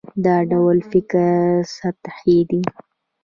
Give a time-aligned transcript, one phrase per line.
[0.25, 1.23] دا ډول فکر
[1.77, 2.61] سطحي دی.